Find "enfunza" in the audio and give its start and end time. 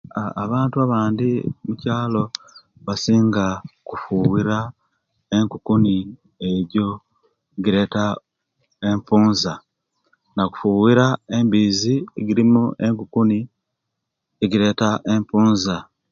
8.89-9.53, 15.13-15.75